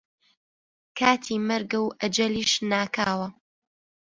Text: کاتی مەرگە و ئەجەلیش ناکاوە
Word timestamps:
کاتی 0.97 1.35
مەرگە 1.47 1.79
و 1.85 1.87
ئەجەلیش 1.99 2.53
ناکاوە 2.71 3.27